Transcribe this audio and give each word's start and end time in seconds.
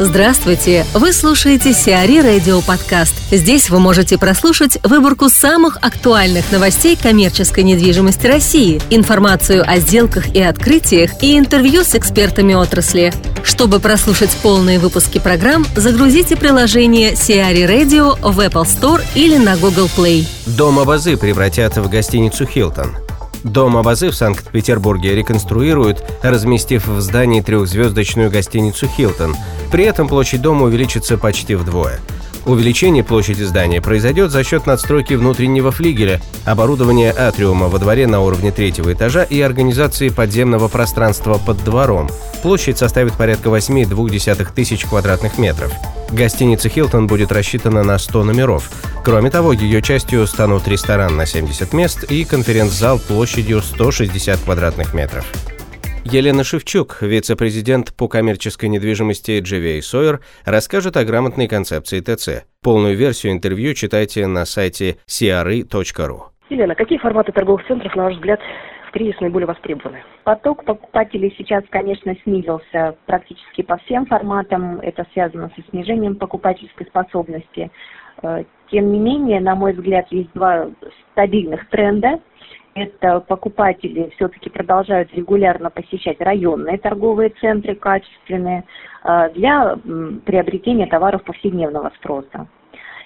Здравствуйте! 0.00 0.84
Вы 0.92 1.12
слушаете 1.12 1.72
Сиари 1.72 2.18
Радио 2.18 2.60
Подкаст. 2.62 3.14
Здесь 3.30 3.70
вы 3.70 3.78
можете 3.78 4.18
прослушать 4.18 4.76
выборку 4.82 5.28
самых 5.28 5.76
актуальных 5.82 6.50
новостей 6.50 6.98
коммерческой 7.00 7.62
недвижимости 7.62 8.26
России, 8.26 8.82
информацию 8.90 9.62
о 9.64 9.78
сделках 9.78 10.34
и 10.34 10.42
открытиях 10.42 11.22
и 11.22 11.38
интервью 11.38 11.84
с 11.84 11.94
экспертами 11.94 12.54
отрасли. 12.54 13.12
Чтобы 13.44 13.78
прослушать 13.78 14.36
полные 14.42 14.80
выпуски 14.80 15.20
программ, 15.20 15.64
загрузите 15.76 16.34
приложение 16.34 17.14
Сиари 17.14 17.62
Radio 17.62 18.18
в 18.20 18.40
Apple 18.40 18.64
Store 18.64 19.00
или 19.14 19.36
на 19.36 19.56
Google 19.56 19.88
Play. 19.96 20.26
Дом 20.46 20.80
Абазы 20.80 21.16
превратят 21.16 21.76
в 21.76 21.88
гостиницу 21.88 22.46
«Хилтон». 22.46 23.03
Дом 23.44 23.76
Абазы 23.76 24.10
в 24.10 24.16
Санкт-Петербурге 24.16 25.14
реконструируют, 25.14 26.02
разместив 26.22 26.88
в 26.88 27.00
здании 27.02 27.42
трехзвездочную 27.42 28.30
гостиницу 28.30 28.88
«Хилтон». 28.88 29.36
При 29.70 29.84
этом 29.84 30.08
площадь 30.08 30.40
дома 30.40 30.64
увеличится 30.64 31.18
почти 31.18 31.54
вдвое. 31.54 32.00
Увеличение 32.46 33.02
площади 33.02 33.42
здания 33.42 33.80
произойдет 33.80 34.30
за 34.30 34.44
счет 34.44 34.66
надстройки 34.66 35.14
внутреннего 35.14 35.72
флигеля, 35.72 36.20
оборудования 36.44 37.14
атриума 37.16 37.68
во 37.68 37.78
дворе 37.78 38.06
на 38.06 38.20
уровне 38.20 38.52
третьего 38.52 38.92
этажа 38.92 39.22
и 39.22 39.40
организации 39.40 40.10
подземного 40.10 40.68
пространства 40.68 41.38
под 41.38 41.64
двором. 41.64 42.10
Площадь 42.42 42.76
составит 42.76 43.14
порядка 43.14 43.48
8,2 43.48 44.46
тысяч 44.54 44.84
квадратных 44.84 45.38
метров. 45.38 45.72
Гостиница 46.12 46.68
«Хилтон» 46.68 47.06
будет 47.06 47.32
рассчитана 47.32 47.82
на 47.82 47.98
100 47.98 48.24
номеров. 48.24 48.70
Кроме 49.02 49.30
того, 49.30 49.52
ее 49.52 49.80
частью 49.80 50.26
станут 50.26 50.68
ресторан 50.68 51.16
на 51.16 51.24
70 51.24 51.72
мест 51.72 52.04
и 52.04 52.24
конференц-зал 52.24 52.98
площадью 52.98 53.62
160 53.62 54.40
квадратных 54.40 54.92
метров. 54.92 55.24
Елена 56.06 56.44
Шевчук, 56.44 57.00
вице-президент 57.00 57.96
по 57.96 58.08
коммерческой 58.08 58.68
недвижимости 58.68 59.40
GVA 59.40 59.78
Sawyer, 59.78 60.20
расскажет 60.44 60.98
о 60.98 61.04
грамотной 61.04 61.48
концепции 61.48 62.00
ТЦ. 62.00 62.44
Полную 62.62 62.94
версию 62.94 63.32
интервью 63.32 63.72
читайте 63.72 64.26
на 64.26 64.44
сайте 64.44 64.98
cre.ru. 65.08 66.20
Елена, 66.50 66.74
какие 66.74 66.98
форматы 66.98 67.32
торговых 67.32 67.66
центров, 67.66 67.96
на 67.96 68.04
ваш 68.04 68.16
взгляд, 68.16 68.38
в 68.86 68.92
кризис 68.92 69.18
наиболее 69.20 69.46
востребованы? 69.46 70.02
Поток 70.24 70.66
покупателей 70.66 71.34
сейчас, 71.38 71.64
конечно, 71.70 72.14
снизился 72.22 72.96
практически 73.06 73.62
по 73.62 73.78
всем 73.78 74.04
форматам. 74.04 74.80
Это 74.80 75.06
связано 75.14 75.50
со 75.56 75.70
снижением 75.70 76.16
покупательской 76.16 76.84
способности. 76.84 77.70
Э, 78.22 78.44
тем 78.70 78.92
не 78.92 78.98
менее, 78.98 79.40
на 79.40 79.54
мой 79.54 79.72
взгляд, 79.72 80.06
есть 80.10 80.30
два 80.34 80.68
стабильных 81.12 81.66
тренда– 81.70 82.20
это 82.74 83.20
покупатели 83.20 84.10
все-таки 84.16 84.50
продолжают 84.50 85.12
регулярно 85.14 85.70
посещать 85.70 86.20
районные 86.20 86.78
торговые 86.78 87.30
центры 87.40 87.74
качественные 87.74 88.64
а, 89.02 89.28
для 89.30 89.76
приобретения 90.24 90.86
товаров 90.86 91.22
повседневного 91.24 91.92
спроса. 91.96 92.48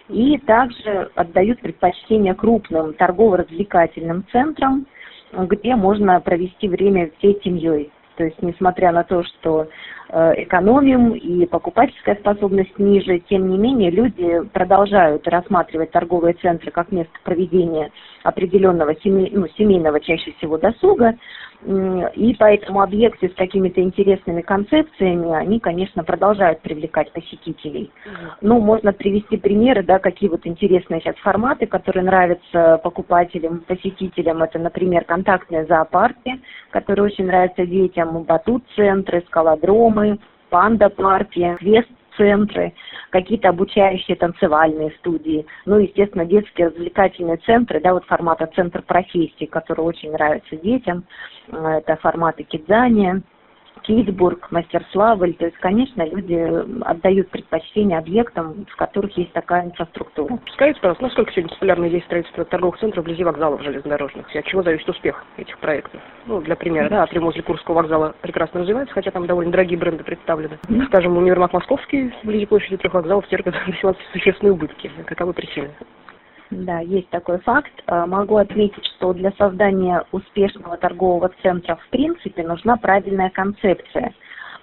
И 0.09 0.39
также 0.39 1.11
отдают 1.15 1.61
предпочтение 1.61 2.35
крупным 2.35 2.95
торгово-развлекательным 2.95 4.25
центрам, 4.33 4.87
где 5.33 5.77
можно 5.77 6.19
провести 6.21 6.67
время 6.67 7.11
всей 7.19 7.39
семьей. 7.45 7.93
То 8.19 8.25
есть, 8.25 8.43
несмотря 8.43 8.91
на 8.91 9.05
то, 9.05 9.23
что 9.23 9.69
э, 10.09 10.43
экономим 10.43 11.13
и 11.13 11.47
покупательская 11.47 12.17
способность 12.17 12.77
ниже, 12.77 13.21
тем 13.21 13.49
не 13.49 13.57
менее 13.57 13.93
люди 13.93 14.41
продолжают 14.53 15.29
рассматривать 15.29 15.93
торговые 15.93 16.35
центры 16.35 16.73
как 16.73 16.91
место 16.91 17.13
проведения 17.23 17.93
определенного 18.25 18.97
семей, 18.97 19.31
ну, 19.33 19.47
семейного 19.57 20.01
чаще 20.01 20.33
всего 20.33 20.59
досуга, 20.59 21.15
и 21.67 22.37
поэтому 22.39 22.83
объекты 22.83 23.29
с 23.29 23.35
какими-то 23.35 23.81
интересными 23.81 24.43
концепциями, 24.43 25.35
они, 25.35 25.59
конечно, 25.59 26.05
продолжают 26.05 26.61
привлекать 26.61 27.13
посетителей. 27.13 27.91
Ну, 28.41 28.61
можно 28.61 28.93
привести 28.93 29.37
примеры, 29.37 29.83
да, 29.83 29.99
какие 29.99 30.31
вот 30.31 30.47
интересные 30.47 31.01
сейчас 31.01 31.17
форматы, 31.17 31.67
которые 31.67 32.05
нравятся 32.05 32.81
покупателям, 32.85 33.61
посетителям. 33.67 34.43
Это, 34.43 34.59
например, 34.61 35.05
контактные 35.05 35.67
зоопарки, 35.67 36.41
которые 36.71 37.07
очень 37.07 37.27
нравятся 37.27 37.67
детям, 37.67 38.23
батут-центры, 38.23 39.25
скалодромы, 39.27 40.19
панда-парки, 40.51 41.57
квест 41.59 41.89
центры, 42.19 42.75
какие-то 43.11 43.49
обучающие 43.49 44.17
танцевальные 44.17 44.91
студии, 44.99 45.47
ну, 45.65 45.79
естественно, 45.79 46.27
детские 46.27 46.69
развлекательные 46.69 47.39
центры, 47.39 47.81
да, 47.81 47.95
вот 47.95 48.05
формата 48.05 48.47
центр 48.55 48.83
профессий, 48.83 49.47
который 49.47 49.81
очень 49.81 50.13
нравится 50.13 50.57
детям, 50.57 51.05
э, 51.51 51.79
это 51.79 51.97
форматы 51.97 52.43
кидзания, 52.43 53.23
Китбург, 53.89 54.51
Мастерславль. 54.51 55.33
То 55.35 55.47
есть, 55.47 55.57
конечно, 55.57 56.07
люди 56.07 56.37
отдают 56.85 57.31
предпочтение 57.31 57.99
объектам, 57.99 58.67
в 58.71 58.77
которых 58.77 59.17
есть 59.17 59.33
такая 59.33 59.65
инфраструктура. 59.65 60.39
Скажите, 60.53 60.79
пожалуйста, 60.81 61.05
насколько 61.05 61.33
сегодня 61.33 61.55
популярно 61.55 61.85
есть 61.87 62.05
строительство 62.05 62.45
торговых 62.45 62.79
центров 62.79 63.05
вблизи 63.05 63.25
вокзалов 63.25 63.63
железнодорожных? 63.63 64.35
И 64.35 64.39
от 64.39 64.45
чего 64.45 64.63
зависит 64.63 64.87
успех 64.89 65.25
этих 65.39 65.59
проектов? 65.59 66.03
Ну, 66.27 66.43
для 66.43 66.55
примера, 66.55 66.91
да, 66.91 67.03
Атриум 67.03 67.25
возле 67.25 67.43
Курского 67.43 67.77
вокзала 67.77 68.15
прекрасно 68.21 68.61
развивается, 68.61 68.93
хотя 68.93 69.11
там 69.11 69.27
довольно 69.27 69.53
дорогие 69.53 69.79
бренды 69.79 70.05
представлены. 70.05 70.59
Mm-hmm. 70.69 70.87
Скажем, 70.87 71.17
универмаг 71.17 71.55
Московский 71.55 72.13
вблизи 72.23 72.45
площади 72.45 72.77
трех 72.77 72.93
вокзалов 72.93 73.27
терпит 73.29 73.55
до 73.83 73.97
существенные 74.13 74.53
убытки. 74.53 74.91
Каковы 75.07 75.33
причины? 75.33 75.71
Да, 76.51 76.81
есть 76.81 77.11
такой 77.11 77.39
факт. 77.41 77.73
А, 77.87 78.07
могу 78.07 78.37
отметить, 78.37 78.85
что 78.97 79.13
для 79.13 79.33
создания 79.33 80.05
успешного 80.13 80.77
торгового 80.79 81.31
центра 81.43 81.77
в 81.77 81.89
принципе 81.91 82.43
нужна 82.43 82.77
правильная 82.77 83.31
концепция. 83.31 84.15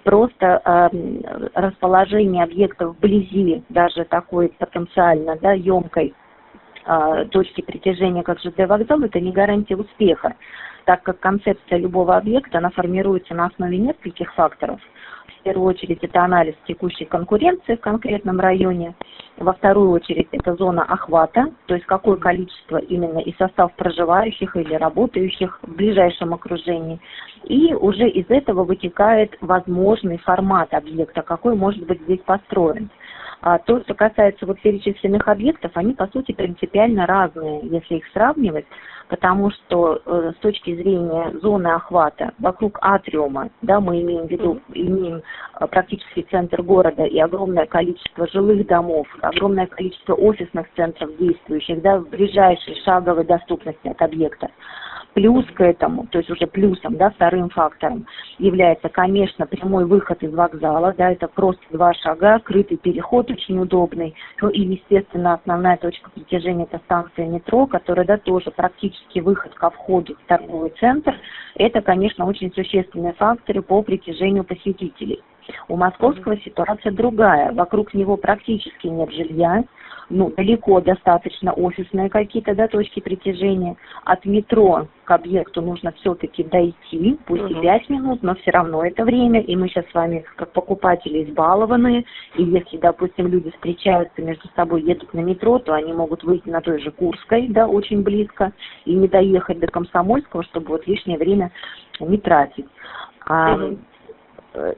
Просто 0.03 0.61
э, 0.63 1.49
расположение 1.55 2.43
объектов 2.43 2.95
вблизи 2.95 3.63
даже 3.69 4.05
такой 4.05 4.49
потенциально 4.49 5.35
да, 5.37 5.53
емкой 5.53 6.13
э, 6.85 7.25
точки 7.31 7.61
притяжения, 7.61 8.21
как 8.21 8.39
ЖД 8.39 8.67
вокзал, 8.67 9.01
это 9.01 9.19
не 9.19 9.31
гарантия 9.31 9.75
успеха, 9.75 10.35
так 10.85 11.01
как 11.01 11.19
концепция 11.19 11.79
любого 11.79 12.15
объекта, 12.15 12.59
она 12.59 12.69
формируется 12.69 13.33
на 13.33 13.47
основе 13.47 13.77
нескольких 13.79 14.33
факторов– 14.35 14.79
первую 15.45 15.67
очередь 15.67 15.99
это 16.01 16.23
анализ 16.23 16.55
текущей 16.67 17.05
конкуренции 17.05 17.75
в 17.75 17.79
конкретном 17.79 18.39
районе. 18.39 18.95
Во 19.37 19.53
вторую 19.53 19.91
очередь 19.91 20.27
это 20.31 20.55
зона 20.55 20.83
охвата, 20.83 21.51
то 21.67 21.75
есть 21.75 21.85
какое 21.85 22.15
количество 22.17 22.77
именно 22.77 23.19
и 23.19 23.33
состав 23.37 23.71
проживающих 23.75 24.55
или 24.55 24.73
работающих 24.73 25.59
в 25.61 25.75
ближайшем 25.75 26.33
окружении. 26.33 26.99
И 27.43 27.75
уже 27.75 28.09
из 28.09 28.25
этого 28.29 28.63
вытекает 28.63 29.37
возможный 29.39 30.17
формат 30.17 30.73
объекта, 30.73 31.21
какой 31.21 31.55
может 31.55 31.85
быть 31.85 32.01
здесь 32.01 32.21
построен. 32.25 32.89
А 33.41 33.59
то, 33.59 33.81
что 33.81 33.93
касается 33.93 34.45
вот 34.45 34.59
перечисленных 34.61 35.27
объектов, 35.27 35.71
они 35.75 35.93
по 35.93 36.07
сути 36.07 36.31
принципиально 36.31 37.05
разные, 37.05 37.61
если 37.63 37.95
их 37.95 38.07
сравнивать, 38.13 38.65
потому 39.07 39.51
что 39.51 40.01
э, 40.05 40.31
с 40.35 40.41
точки 40.41 40.75
зрения 40.75 41.31
зоны 41.41 41.67
охвата 41.67 42.31
вокруг 42.39 42.79
атриума, 42.81 43.49
да, 43.61 43.79
мы 43.79 44.01
имеем 44.01 44.27
в 44.27 44.31
виду, 44.31 44.59
имеем 44.73 45.21
э, 45.59 45.67
практически 45.67 46.25
центр 46.31 46.61
города 46.61 47.03
и 47.03 47.19
огромное 47.19 47.65
количество 47.65 48.27
жилых 48.27 48.65
домов, 48.67 49.07
огромное 49.21 49.67
количество 49.67 50.13
офисных 50.15 50.67
центров 50.75 51.15
действующих, 51.17 51.81
да, 51.81 51.99
в 51.99 52.09
ближайшей 52.09 52.75
шаговой 52.83 53.25
доступности 53.25 53.87
от 53.87 54.01
объекта. 54.01 54.49
Плюс 55.15 55.45
к 55.53 55.61
этому, 55.61 56.07
то 56.07 56.17
есть 56.17 56.29
уже 56.29 56.45
плюсом, 56.45 56.97
да, 56.97 57.09
вторым 57.09 57.47
фактором 57.47 58.05
является, 58.37 58.89
конечно, 58.89 59.47
прямой 59.47 59.85
выход 59.85 60.21
из 60.21 60.33
вокзала, 60.33 60.93
да, 60.97 61.09
это 61.09 61.29
просто 61.29 61.63
два 61.71 61.93
шага, 61.93 62.39
крытый 62.39 62.75
переход 62.75 63.31
очень 63.31 63.57
удобный, 63.57 64.13
ну 64.41 64.49
и, 64.49 64.59
естественно, 64.59 65.35
основная 65.35 65.77
точка 65.77 66.09
притяжения 66.09 66.65
это 66.65 66.81
станция 66.83 67.27
метро, 67.27 67.65
которая, 67.65 68.05
да, 68.05 68.17
тоже 68.17 68.51
практически 68.51 69.19
выход 69.19 69.53
ко 69.53 69.69
входу 69.69 70.15
в 70.15 70.27
торговый 70.27 70.73
центр, 70.81 71.15
это, 71.55 71.81
конечно, 71.81 72.25
очень 72.25 72.51
существенные 72.53 73.13
факторы 73.13 73.61
по 73.61 73.81
притяжению 73.83 74.43
посетителей. 74.43 75.23
У 75.69 75.77
московского 75.77 76.37
ситуация 76.41 76.91
другая. 76.91 77.51
Вокруг 77.53 77.93
него 77.93 78.17
практически 78.17 78.87
нет 78.87 79.11
жилья, 79.11 79.63
ну, 80.09 80.31
далеко 80.35 80.81
достаточно 80.81 81.53
офисные 81.53 82.09
какие-то, 82.09 82.55
да, 82.55 82.67
точки 82.67 82.99
притяжения. 82.99 83.75
От 84.03 84.25
метро 84.25 84.87
к 85.03 85.11
объекту 85.11 85.61
нужно 85.61 85.91
все-таки 85.93 86.43
дойти, 86.43 87.17
пусть 87.25 87.43
угу. 87.43 87.53
и 87.53 87.61
5 87.61 87.89
минут, 87.89 88.23
но 88.23 88.35
все 88.35 88.51
равно 88.51 88.83
это 88.85 89.03
время, 89.03 89.41
и 89.41 89.55
мы 89.55 89.67
сейчас 89.67 89.85
с 89.89 89.93
вами, 89.93 90.25
как 90.35 90.51
покупатели, 90.51 91.23
избалованные, 91.23 92.05
и 92.35 92.43
если, 92.43 92.77
допустим, 92.77 93.27
люди 93.27 93.51
встречаются 93.51 94.21
между 94.21 94.47
собой, 94.55 94.83
едут 94.83 95.13
на 95.13 95.19
метро, 95.19 95.59
то 95.59 95.73
они 95.73 95.93
могут 95.93 96.23
выйти 96.23 96.49
на 96.49 96.61
той 96.61 96.79
же 96.79 96.91
Курской, 96.91 97.47
да, 97.47 97.67
очень 97.67 98.03
близко, 98.03 98.53
и 98.85 98.93
не 98.93 99.07
доехать 99.07 99.59
до 99.59 99.67
Комсомольского, 99.67 100.43
чтобы 100.43 100.67
вот 100.67 100.87
лишнее 100.87 101.17
время 101.17 101.51
не 101.99 102.17
тратить. 102.17 102.65
А, 103.27 103.55
угу 103.55 103.77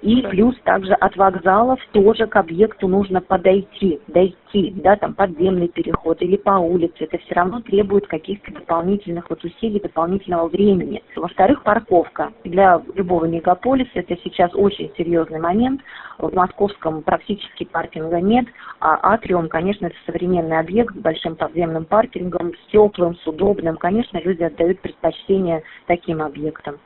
И 0.02 0.22
плюс 0.24 0.56
также 0.64 0.94
от 0.94 1.16
вокзалов 1.16 1.80
тоже 1.92 2.28
к 2.28 2.36
объекту 2.36 2.88
нужно 2.88 3.22
подойти, 3.22 4.00
дойти, 4.08 4.74
да, 4.78 4.96
там 4.96 5.14
подземный 5.14 5.68
переход 5.68 6.22
или 6.22 6.38
по 6.38 6.52
улице. 6.52 6.96
Это 7.00 7.18
все 7.20 7.36
равно 7.36 7.62
требует 7.62 8.08
каких-то 8.08 8.52
дополнительных 8.52 9.30
вот 9.30 9.44
усилий, 9.44 9.80
дополнительного 9.80 10.48
времени. 10.48 11.04
Во-вторых, 11.16 11.64
парковка. 11.64 12.32
Для 12.44 12.82
любого 12.96 13.26
мегаполиса 13.26 13.92
это 13.94 14.18
сейчас 14.24 14.52
очень 14.56 14.92
серьезный 14.98 15.40
момент. 15.40 15.82
В 16.18 16.34
московском 16.34 17.04
практически 17.04 17.64
паркинга 17.64 18.20
нет, 18.20 18.48
а 18.80 19.14
Атриум, 19.14 19.50
конечно, 19.50 19.86
это 19.86 19.96
современный 20.08 20.58
объект 20.58 20.96
с 20.96 21.00
большим 21.00 21.36
подземным 21.36 21.86
паркингом, 21.86 22.54
с 22.56 22.72
теплым, 22.72 23.16
с 23.18 23.28
удобным. 23.28 23.78
Конечно, 23.78 24.20
люди 24.20 24.42
отдают 24.42 24.80
предпочтение 24.80 25.62
таким 25.86 26.24
объектам. 26.24 26.78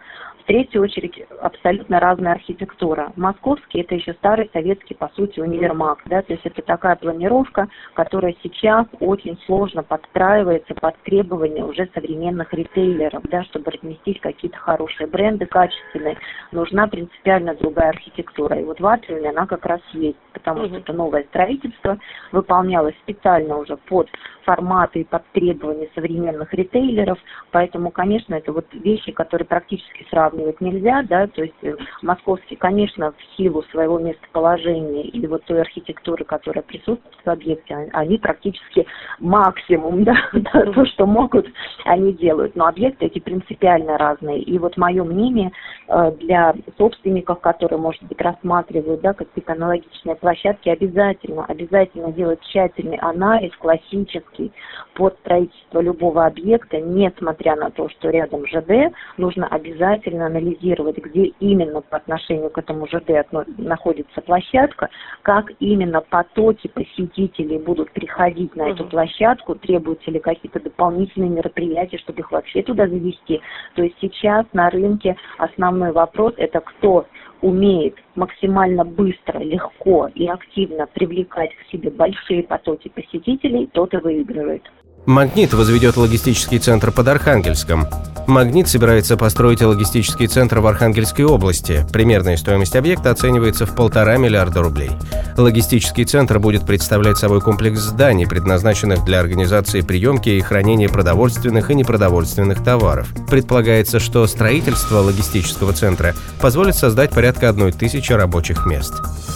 В 0.41 0.43
третью 0.43 0.81
очередь, 0.81 1.23
абсолютно 1.39 1.99
разная 1.99 2.33
архитектура. 2.33 2.80
Московский– 3.15 3.81
это 3.81 3.95
еще 3.95 4.13
старый 4.13 4.49
советский, 4.53 4.95
по 4.95 5.09
сути, 5.15 5.39
универмаг. 5.39 5.99
Да? 6.05 6.21
То 6.21 6.33
есть 6.33 6.45
это 6.45 6.61
такая 6.61 6.95
планировка, 6.95 7.67
которая 7.93 8.35
сейчас 8.41 8.87
очень 8.99 9.37
сложно 9.45 9.83
подстраивается 9.83 10.73
под 10.73 10.95
требования 11.03 11.63
уже 11.63 11.87
современных 11.93 12.53
ритейлеров, 12.53 13.23
да, 13.23 13.43
чтобы 13.43 13.71
разместить 13.71 14.19
какие-то 14.19 14.57
хорошие 14.57 15.07
бренды, 15.07 15.45
качественные. 15.45 16.17
Нужна 16.51 16.87
принципиально 16.87 17.55
другая 17.55 17.89
архитектура. 17.89 18.59
И 18.59 18.63
вот 18.63 18.79
в 18.79 18.87
Атриуме 18.87 19.29
она 19.29 19.45
как 19.45 19.65
раз 19.65 19.81
есть, 19.93 20.17
потому 20.33 20.65
что 20.65 20.77
это 20.77 20.93
новое 20.93 21.23
строительство, 21.23 21.99
выполнялось 22.31 22.95
специально 23.03 23.57
уже 23.57 23.77
под 23.77 24.09
форматы 24.43 25.01
и 25.01 25.03
под 25.03 25.23
требования 25.33 25.89
современных 25.93 26.53
ритейлеров. 26.53 27.19
Поэтому, 27.51 27.91
конечно, 27.91 28.35
это 28.35 28.51
вот 28.51 28.65
вещи, 28.73 29.11
которые 29.11 29.45
практически 29.45 30.05
сравнивать 30.09 30.61
нельзя, 30.61 31.03
да, 31.03 31.27
то 31.27 31.43
есть 31.43 31.55
э, 31.61 31.75
московский, 32.01 32.55
конечно, 32.55 32.70
в 33.11 33.37
силу 33.37 33.63
своего 33.71 33.99
местоположения 33.99 35.03
и 35.03 35.27
вот 35.27 35.43
той 35.45 35.61
архитектуры, 35.61 36.23
которая 36.23 36.63
присутствует 36.63 37.15
в 37.23 37.29
объекте, 37.29 37.89
они 37.93 38.17
практически 38.17 38.85
максимум, 39.19 40.03
да, 40.05 40.15
да, 40.33 40.71
то, 40.71 40.85
что 40.85 41.05
могут, 41.05 41.47
они 41.85 42.13
делают. 42.13 42.55
Но 42.55 42.67
объекты 42.67 43.05
эти 43.05 43.19
принципиально 43.19 43.97
разные. 43.97 44.41
И 44.41 44.57
вот 44.57 44.77
мое 44.77 45.03
мнение 45.03 45.51
э, 45.87 46.11
для 46.19 46.53
собственников, 46.77 47.39
которые, 47.41 47.79
может 47.79 48.03
быть, 48.03 48.21
рассматривают, 48.21 49.01
да, 49.01 49.13
какие-то 49.13 49.53
аналогичные 49.53 50.15
площадки, 50.15 50.69
обязательно, 50.69 51.45
обязательно 51.45 52.11
делать 52.11 52.41
тщательный 52.41 52.97
анализ, 52.97 53.51
классический, 53.57 54.51
под 54.95 55.17
строительство 55.19 55.79
любого 55.79 56.25
объекта, 56.25 56.79
несмотря 56.79 57.55
на 57.55 57.71
то, 57.71 57.89
что 57.89 58.09
рядом 58.09 58.45
ЖД, 58.45 58.93
нужно 59.17 59.47
обязательно 59.47 60.27
анализировать, 60.27 60.97
где 60.97 61.25
именно 61.39 61.81
по 61.81 61.97
отношению 61.97 62.49
к 62.49 62.57
этому 62.61 62.87
ЖД 62.87 63.27
находится 63.57 64.21
площадка, 64.21 64.89
как 65.23 65.51
именно 65.59 66.01
потоки 66.01 66.67
посетителей 66.67 67.57
будут 67.57 67.91
приходить 67.91 68.55
на 68.55 68.69
эту 68.69 68.85
площадку, 68.85 69.55
требуются 69.55 70.11
ли 70.11 70.19
какие-то 70.19 70.59
дополнительные 70.59 71.29
мероприятия, 71.29 71.97
чтобы 71.97 72.19
их 72.19 72.31
вообще 72.31 72.63
туда 72.63 72.87
завести. 72.87 73.41
То 73.75 73.83
есть 73.83 73.95
сейчас 73.99 74.45
на 74.53 74.69
рынке 74.69 75.15
основной 75.37 75.91
вопрос 75.91 76.33
это 76.37 76.61
кто 76.61 77.05
умеет 77.41 77.95
максимально 78.15 78.85
быстро, 78.85 79.39
легко 79.39 80.09
и 80.13 80.27
активно 80.27 80.87
привлекать 80.87 81.51
к 81.55 81.71
себе 81.71 81.89
большие 81.89 82.43
потоки 82.43 82.89
посетителей, 82.89 83.67
тот 83.73 83.93
и 83.93 83.97
выигрывает. 83.97 84.63
Магнит 85.07 85.51
возведет 85.53 85.97
логистический 85.97 86.59
центр 86.59 86.91
под 86.91 87.07
Архангельском. 87.07 87.87
Магнит 88.27 88.69
собирается 88.69 89.17
построить 89.17 89.61
логистический 89.61 90.27
центр 90.27 90.59
в 90.59 90.67
Архангельской 90.67 91.25
области. 91.25 91.85
Примерная 91.91 92.37
стоимость 92.37 92.75
объекта 92.75 93.09
оценивается 93.09 93.65
в 93.65 93.75
полтора 93.75 94.17
миллиарда 94.17 94.61
рублей. 94.61 94.91
Логистический 95.37 96.05
центр 96.05 96.37
будет 96.37 96.67
представлять 96.67 97.17
собой 97.17 97.41
комплекс 97.41 97.79
зданий, 97.79 98.27
предназначенных 98.27 99.03
для 99.03 99.19
организации 99.19 99.81
приемки 99.81 100.29
и 100.29 100.39
хранения 100.39 100.87
продовольственных 100.87 101.71
и 101.71 101.75
непродовольственных 101.75 102.63
товаров. 102.63 103.07
Предполагается, 103.27 103.99
что 103.99 104.27
строительство 104.27 104.99
логистического 104.99 105.73
центра 105.73 106.13
позволит 106.39 106.75
создать 106.75 107.09
порядка 107.09 107.49
одной 107.49 107.71
тысячи 107.71 108.13
рабочих 108.13 108.67
мест. 108.67 108.93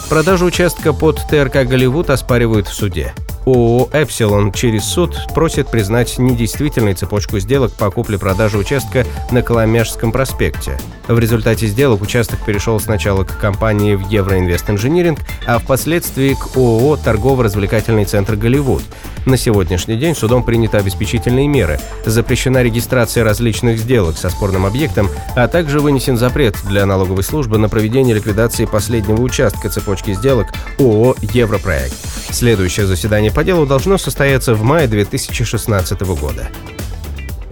Продажу 0.10 0.46
участка 0.46 0.94
под 0.94 1.20
ТРК 1.28 1.68
«Голливуд» 1.68 2.12
оспаривают 2.12 2.68
в 2.68 2.74
суде. 2.74 3.16
ООО 3.46 3.90
«Эпсилон» 3.94 4.52
через 4.52 4.86
суд 4.86 5.16
просит 5.34 5.55
признать 5.64 6.18
недействительной 6.18 6.94
цепочку 6.94 7.40
сделок 7.40 7.74
по 7.74 7.90
купле-продаже 7.90 8.58
участка 8.58 9.06
на 9.32 9.42
Коломяжском 9.42 10.12
проспекте. 10.12 10.78
В 11.08 11.18
результате 11.20 11.68
сделок 11.68 12.02
участок 12.02 12.40
перешел 12.46 12.80
сначала 12.80 13.24
к 13.24 13.38
компании 13.38 13.96
в 13.96 14.10
Евроинвест 14.10 14.70
Инжиниринг, 14.70 15.20
а 15.46 15.60
впоследствии 15.60 16.34
к 16.34 16.58
ООО 16.58 16.98
«Торгово-развлекательный 16.98 18.06
центр 18.06 18.36
Голливуд». 18.36 18.84
На 19.26 19.38
сегодняшний 19.38 19.96
день 19.96 20.16
судом 20.16 20.44
приняты 20.44 20.78
обеспечительные 20.78 21.48
меры, 21.48 21.80
запрещена 22.06 22.62
регистрация 22.62 23.24
различных 23.24 23.80
сделок 23.80 24.18
со 24.18 24.30
спорным 24.30 24.66
объектом, 24.66 25.10
а 25.36 25.48
также 25.48 25.80
вынесен 25.80 26.18
запрет 26.18 26.56
для 26.66 26.86
налоговой 26.86 27.24
службы 27.24 27.58
на 27.58 27.70
проведение 27.70 28.16
ликвидации 28.16 28.66
последнего 28.66 29.22
участка 29.22 29.70
цепочки 29.70 30.14
сделок 30.14 30.48
ООО 30.80 31.16
«Европроект». 31.22 32.15
Следующее 32.32 32.86
заседание 32.86 33.32
по 33.32 33.44
делу 33.44 33.66
должно 33.66 33.98
состояться 33.98 34.56
в 34.56 34.64
мае 34.64 34.88
2016 34.88 36.02
года. 36.02 36.50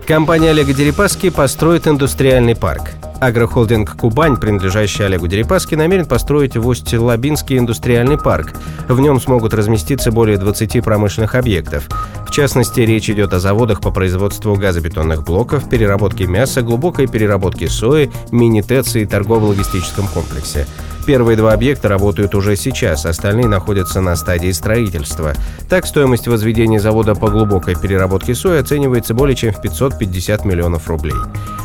Компания 0.07 0.49
Олега 0.49 0.73
Дерипаски 0.73 1.29
построит 1.29 1.87
индустриальный 1.87 2.55
парк. 2.55 2.91
Агрохолдинг 3.21 3.95
«Кубань», 3.95 4.35
принадлежащий 4.35 5.05
Олегу 5.05 5.27
Дерипаски, 5.27 5.75
намерен 5.75 6.05
построить 6.05 6.57
в 6.57 6.67
Усть-Лабинский 6.67 7.57
индустриальный 7.57 8.17
парк. 8.17 8.53
В 8.89 8.99
нем 8.99 9.21
смогут 9.21 9.53
разместиться 9.53 10.11
более 10.11 10.37
20 10.37 10.83
промышленных 10.83 11.35
объектов. 11.35 11.87
В 12.27 12.31
частности, 12.31 12.81
речь 12.81 13.09
идет 13.09 13.33
о 13.33 13.39
заводах 13.39 13.79
по 13.79 13.91
производству 13.91 14.55
газобетонных 14.55 15.23
блоков, 15.23 15.69
переработке 15.69 16.25
мяса, 16.25 16.61
глубокой 16.63 17.07
переработке 17.07 17.69
сои, 17.69 18.11
мини-ТЭЦ 18.31 18.97
и 18.97 19.05
торгово-логистическом 19.05 20.07
комплексе. 20.07 20.67
Первые 21.05 21.35
два 21.35 21.51
объекта 21.51 21.89
работают 21.89 22.33
уже 22.33 22.55
сейчас, 22.55 23.05
остальные 23.05 23.47
находятся 23.47 23.99
на 23.99 24.15
стадии 24.15 24.51
строительства. 24.51 25.33
Так, 25.67 25.85
стоимость 25.85 26.27
возведения 26.27 26.79
завода 26.79 27.13
по 27.13 27.29
глубокой 27.29 27.75
переработке 27.75 28.33
сои 28.33 28.59
оценивается 28.59 29.13
более 29.13 29.35
чем 29.35 29.53
в 29.53 29.61
550 29.61 30.45
миллионов 30.45 30.87
рублей. 30.87 31.15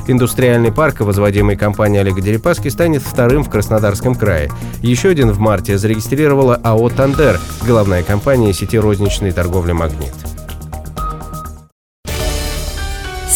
Индустриальный 0.09 0.73
парк, 0.73 1.01
возводимый 1.01 1.57
компанией 1.57 2.01
Олега 2.01 2.21
Дерипаски, 2.21 2.69
станет 2.69 3.03
вторым 3.03 3.45
в 3.45 3.51
Краснодарском 3.51 4.17
крае. 4.17 4.51
Еще 4.83 5.11
один 5.11 5.31
в 5.31 5.39
марте 5.39 5.79
зарегистрировала 5.79 6.57
АО 6.57 6.89
«Тандер», 6.89 7.39
главная 7.65 8.03
компания 8.03 8.53
сети 8.53 8.79
розничной 8.79 9.31
торговли 9.33 9.73
«Магнит». 9.73 10.15